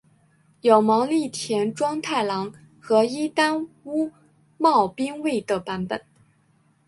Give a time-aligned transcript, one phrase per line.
[0.61, 4.11] 有毛利田庄太郎和伊丹屋
[4.57, 6.03] 茂兵卫的版本。